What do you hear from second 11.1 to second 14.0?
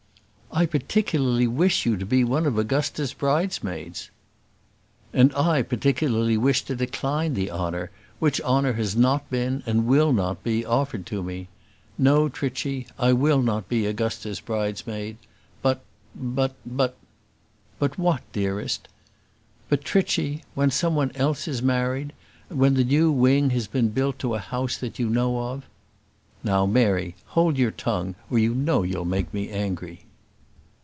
me. No, Trichy. I will not be